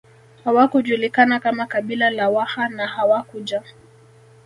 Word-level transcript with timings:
Hawakujulikana 0.43 1.39
kama 1.39 1.65
kabila 1.65 2.09
la 2.09 2.29
Waha 2.29 2.69
na 2.69 2.87
hawakuja 2.87 3.63